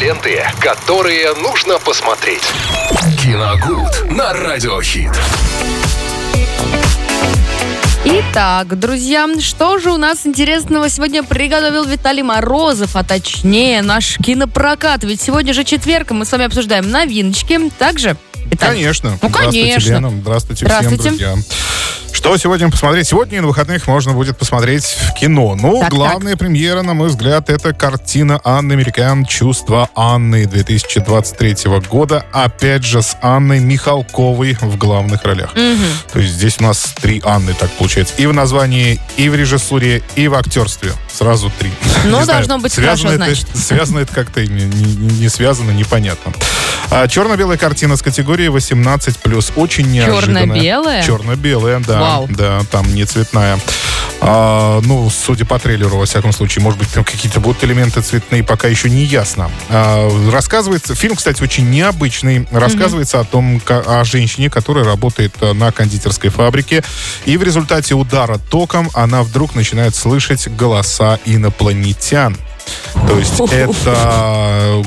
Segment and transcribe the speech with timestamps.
[0.00, 2.42] Ленты, которые нужно посмотреть.
[3.22, 5.10] Киногуд на Радиохит.
[8.04, 15.04] Итак, друзья, что же у нас интересного сегодня приготовил Виталий Морозов, а точнее наш кинопрокат.
[15.04, 17.70] Ведь сегодня же четверг, и мы с вами обсуждаем новиночки.
[17.78, 18.16] Также
[18.46, 18.80] Виталий.
[18.80, 19.18] Конечно.
[19.22, 19.90] Ну, Здравствуйте, конечно.
[19.90, 20.10] Лена.
[20.10, 21.00] Здравствуйте, Здравствуйте.
[21.02, 21.36] всем, друзья.
[22.12, 23.08] Что сегодня посмотреть?
[23.08, 25.56] Сегодня на выходных можно будет посмотреть в кино.
[25.60, 31.56] Ну, Так, главная премьера, на мой взгляд, это картина Анны Американ «Чувство Анны» 2023
[31.90, 32.24] года.
[32.32, 35.52] Опять же, с Анной Михалковой в главных ролях.
[36.12, 38.14] То есть здесь у нас три Анны, так получается.
[38.18, 40.92] И в названии, и в режиссуре, и в актерстве.
[41.12, 41.70] Сразу три.
[42.04, 43.56] Ну, Не знаю, должно быть связано хорошо, это, значит.
[43.56, 46.32] Связано это как-то не, не- не связано, непонятно.
[46.94, 49.52] А, черно-белая картина с категории 18+.
[49.56, 50.42] Очень неожиданная.
[50.44, 51.02] Черно-белая?
[51.02, 52.00] Черно-белая, да.
[52.00, 52.28] Вау.
[52.28, 53.58] Да, там не цветная.
[54.20, 58.44] А, ну, судя по трейлеру, во всяком случае, может быть, там какие-то будут элементы цветные,
[58.44, 59.50] пока еще не ясно.
[59.70, 62.46] А, рассказывается, фильм, кстати, очень необычный.
[62.50, 66.84] Рассказывается о том, о женщине, которая работает э, на кондитерской фабрике,
[67.24, 72.36] и в результате удара током она вдруг начинает слышать голоса инопланетян.
[73.08, 74.82] То есть это,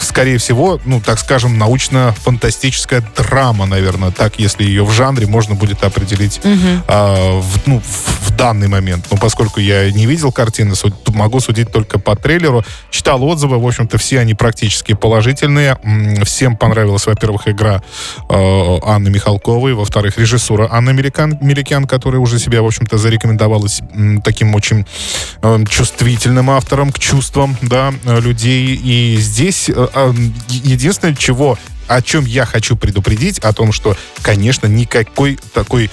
[0.00, 5.82] скорее всего, ну, так скажем, научно-фантастическая драма, наверное, так, если ее в жанре можно будет
[5.84, 6.40] определить
[6.88, 9.06] а, в, ну, в, данный момент.
[9.10, 12.64] Но поскольку я не видел картины, суд- могу судить только по трейлеру.
[12.90, 15.78] Читал отзывы, в общем-то, все они практически положительные.
[16.24, 17.82] Всем понравилась, во-первых, игра
[18.28, 24.20] э, Анны Михалковой, во-вторых, режиссура Анны Меликан, Меликян, которая уже себя, в общем-то, зарекомендовалась м,
[24.20, 24.84] таким очень
[25.42, 28.74] э, чувствительным автором к чувствам, да, людей.
[28.82, 30.12] И здесь э, э,
[30.48, 35.90] единственное, чего о чем я хочу предупредить, о том, что, конечно, никакой такой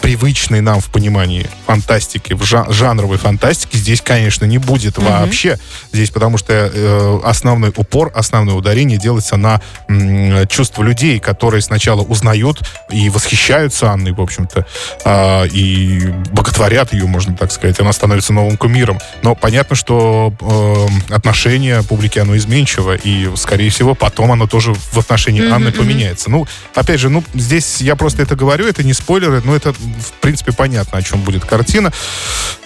[0.00, 5.58] привычной нам в понимании фантастики, в жа- жанровой фантастики здесь, конечно, не будет вообще.
[5.92, 12.02] Здесь потому что э, основной упор, основное ударение делается на м, чувства людей, которые сначала
[12.02, 14.66] узнают и восхищаются Анной, в общем-то,
[15.04, 17.80] а, и боготворят ее, можно так сказать.
[17.80, 19.00] Она становится новым кумиром.
[19.22, 24.98] Но понятно, что э, отношение публики, оно изменчиво, и, скорее всего, потом оно тоже в
[24.98, 26.30] отношении Анны поменяется.
[26.30, 30.12] Ну, опять же, ну, здесь я просто это говорю, это не спойлеры, но это, в
[30.20, 31.92] принципе, понятно, о чем будет картина.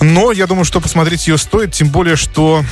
[0.01, 2.65] Но я думаю, что посмотреть ее стоит, тем более, что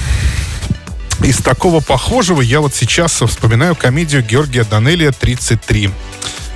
[1.23, 5.91] из такого похожего я вот сейчас вспоминаю комедию Георгия Данелия «33».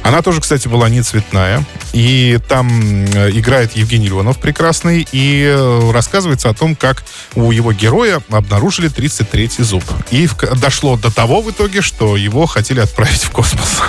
[0.09, 1.65] Она тоже, кстати, была не цветная.
[1.93, 2.69] И там
[3.05, 5.07] э, играет Евгений Леонов прекрасный.
[5.13, 7.05] И э, рассказывается о том, как
[7.35, 9.85] у его героя обнаружили 33-й зуб.
[10.11, 13.81] И в- дошло до того в итоге, что его хотели отправить в космос.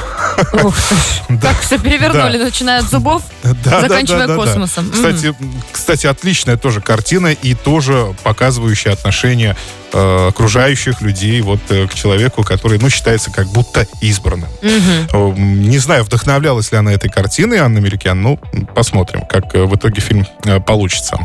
[0.64, 0.76] Ух.
[1.30, 1.50] Да.
[1.50, 2.46] Так все перевернули, Да.
[2.46, 4.90] начиная от зубов, Да, заканчивая космосом.
[4.92, 5.34] Кстати,
[5.72, 9.56] кстати, отличная тоже картина и тоже показывающая отношение
[9.94, 14.50] э, окружающих людей вот э, к человеку, который, ну, считается как будто избранным.
[14.62, 18.20] Э, Не знаю, вдохновлялась ли она этой картиной Анна Меликян.
[18.20, 18.40] Ну,
[18.74, 21.18] посмотрим, как э, в итоге фильм э, получится.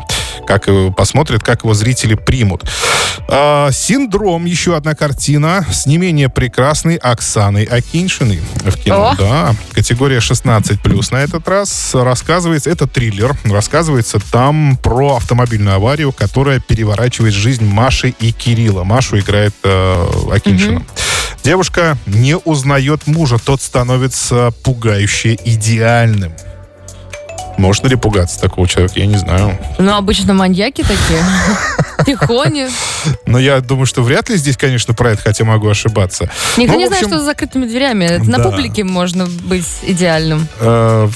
[0.46, 2.64] Как посмотрят, как его зрители примут.
[3.28, 9.12] А, «Синдром» еще одна картина с не менее прекрасной Оксаной Акиньшиной в кино.
[9.12, 9.16] О!
[9.16, 11.12] Да, категория 16+.
[11.12, 18.14] На этот раз рассказывается, это триллер, рассказывается там про автомобильную аварию, которая переворачивает жизнь Маши
[18.20, 18.84] и Кирилла.
[18.84, 20.82] Машу играет э, Акиньшина.
[21.44, 26.32] Девушка не узнает мужа, тот становится пугающе идеальным.
[27.58, 29.56] Можно ли пугаться такого человека, я не знаю.
[29.78, 31.22] Ну, обычно маньяки такие.
[32.06, 32.66] Тихони.
[33.26, 36.30] Но я думаю, что вряд ли здесь, конечно, про это, хотя могу ошибаться.
[36.56, 38.16] Никто Ну, не знает, что за закрытыми дверями.
[38.26, 40.48] На публике можно быть идеальным.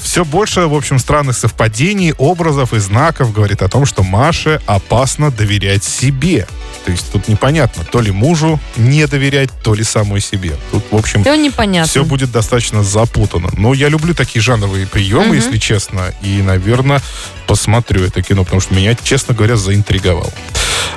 [0.01, 5.31] все больше, в общем, странных совпадений, образов и знаков говорит о том, что Маше опасно
[5.31, 6.47] доверять себе.
[6.85, 10.55] То есть тут непонятно, то ли мужу не доверять, то ли самой себе.
[10.71, 11.89] Тут, в общем, Все непонятно.
[11.89, 13.49] все будет достаточно запутанно.
[13.57, 15.33] Но я люблю такие жанровые приемы, Мгм.
[15.35, 16.13] если честно.
[16.21, 17.01] И, наверное,
[17.47, 20.31] посмотрю это кино, потому что меня, честно говоря, заинтриговал.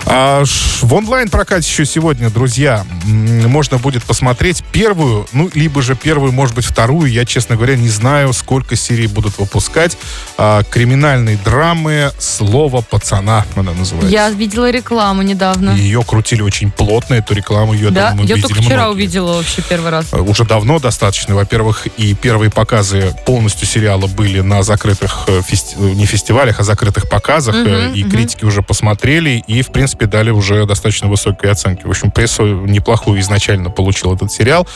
[0.05, 0.43] А,
[0.81, 6.65] в онлайн-прокате еще сегодня, друзья, можно будет посмотреть первую, ну, либо же первую, может быть,
[6.65, 7.11] вторую.
[7.11, 9.97] Я, честно говоря, не знаю, сколько серий будут выпускать.
[10.39, 14.11] А, криминальной драмы «Слово пацана» она называется.
[14.13, 15.72] Я видела рекламу недавно.
[15.77, 17.73] Ее крутили очень плотно, эту рекламу.
[17.75, 18.93] Ее, Да, думаю, я видели только вчера многие.
[18.95, 20.07] увидела вообще первый раз.
[20.13, 21.35] Э, уже давно достаточно.
[21.35, 26.63] Во-первых, и первые показы полностью сериала были на закрытых э, фести- э, не фестивалях, а
[26.63, 28.11] закрытых показах, Мгм, и мгм.
[28.11, 31.85] критики уже посмотрели, и, в принципе, дали уже достаточно высокие оценки.
[31.87, 34.67] В общем, прессу неплохую изначально получил этот сериал.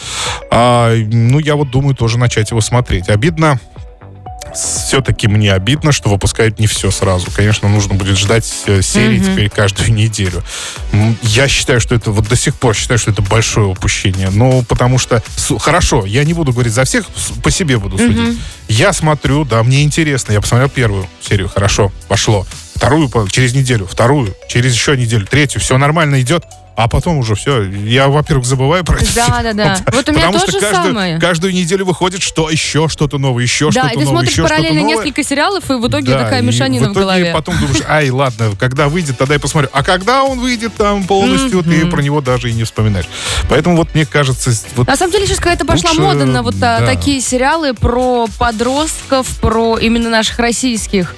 [0.51, 3.09] А, ну, я вот думаю тоже начать его смотреть.
[3.09, 3.59] Обидно
[4.57, 7.31] все-таки мне обидно, что выпускают не все сразу.
[7.31, 9.33] Конечно, нужно будет ждать э, серии Мгм.
[9.33, 10.43] теперь каждую неделю.
[11.23, 14.31] Я считаю, что это вот до сих пор считаю, что это большое упущение.
[14.31, 15.23] Ну, потому что
[15.61, 17.07] хорошо, я не буду говорить за всех,
[17.43, 18.39] по себе буду судить.
[18.69, 20.33] Я смотрю, да, мне интересно.
[20.33, 22.47] Я посмотрел первую серию, хорошо, пошло.
[22.75, 26.45] Вторую через неделю, вторую, через еще неделю, третью, все нормально идет.
[26.77, 27.63] А потом уже все.
[27.63, 29.15] Я, во-первых, забываю про это.
[29.15, 29.77] Да, да, да.
[29.93, 31.19] Вот у меня Потому то что каждую, самое.
[31.19, 34.43] каждую неделю выходит что еще что-то новое, еще Да, что-то и ты новое, смотришь еще
[34.43, 34.97] что-то параллельно новое.
[34.97, 37.33] несколько сериалов, и в итоге Да, такая мешанина в, итоге голове.
[37.33, 39.71] потом думаешь, ай, ладно, когда выйдет, тогда я посмотрю.
[39.73, 43.07] А когда он выйдет там полностью, ты про него даже и не вспоминаешь.
[43.49, 46.59] Поэтому вот мне кажется, вот На самом деле сейчас какая-то пошла Лучше, мода на вот
[46.59, 46.85] да.
[46.85, 51.15] такие сериалы про подростков, про именно наших российских.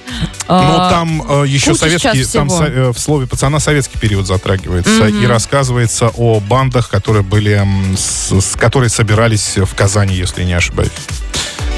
[0.48, 5.04] Ну, А, там э, еще советский, там со- э, в слове пацана советский период затрагивается
[5.04, 5.22] Мгм.
[5.22, 7.66] и рассказывается о бандах, которые были,
[7.96, 10.90] с, с- которые собирались в Казани, если не ошибаюсь.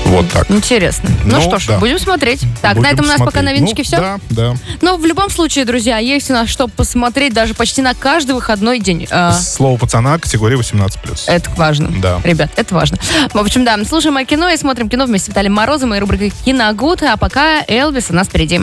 [0.07, 0.51] Вот так.
[0.51, 1.09] Интересно.
[1.25, 1.79] Ну, Ну, что ж, да.
[1.79, 2.41] будем смотреть.
[2.63, 3.61] Так, Будем на этом у нас пока смотреть.
[3.61, 3.97] новиночки Ну, все.
[3.97, 4.55] Да, да.
[4.81, 8.81] Но в любом случае, друзья, есть у нас что посмотреть даже почти на каждый выходной
[8.81, 9.07] день.
[9.09, 10.97] А, Слово пацана категория 18+.
[11.29, 11.93] Это важно.
[12.01, 12.21] Да.
[12.25, 12.99] Ребят, это важно.
[13.33, 16.33] В общем, да, слушаем о кино и смотрим кино вместе с Виталием Морозом и рубрикой
[16.45, 17.05] «Киногуд».
[17.05, 18.63] А пока Элвис у нас впереди.